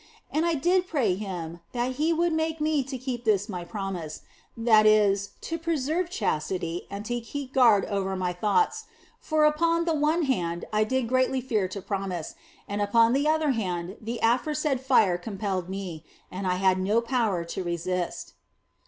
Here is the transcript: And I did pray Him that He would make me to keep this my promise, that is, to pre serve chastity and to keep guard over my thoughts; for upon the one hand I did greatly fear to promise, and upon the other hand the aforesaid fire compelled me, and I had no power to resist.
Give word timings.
And 0.31 0.47
I 0.47 0.55
did 0.55 0.87
pray 0.87 1.13
Him 1.13 1.59
that 1.73 1.97
He 1.97 2.11
would 2.11 2.33
make 2.33 2.59
me 2.59 2.81
to 2.85 2.97
keep 2.97 3.23
this 3.23 3.47
my 3.47 3.63
promise, 3.63 4.21
that 4.57 4.87
is, 4.87 5.33
to 5.41 5.59
pre 5.59 5.77
serve 5.77 6.09
chastity 6.09 6.87
and 6.89 7.05
to 7.05 7.21
keep 7.21 7.53
guard 7.53 7.85
over 7.85 8.15
my 8.15 8.33
thoughts; 8.33 8.85
for 9.19 9.45
upon 9.45 9.85
the 9.85 9.93
one 9.93 10.23
hand 10.23 10.65
I 10.73 10.85
did 10.85 11.07
greatly 11.07 11.39
fear 11.39 11.67
to 11.67 11.83
promise, 11.83 12.33
and 12.67 12.81
upon 12.81 13.13
the 13.13 13.27
other 13.27 13.51
hand 13.51 13.97
the 14.01 14.19
aforesaid 14.23 14.81
fire 14.81 15.19
compelled 15.19 15.69
me, 15.69 16.03
and 16.31 16.47
I 16.47 16.55
had 16.55 16.79
no 16.79 16.99
power 17.01 17.43
to 17.45 17.63
resist. 17.63 18.33